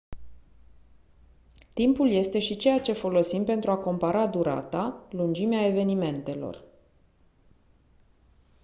[1.73, 6.63] timpul este și ceea ce folosim pentru a compara durata lungimea evenimentelor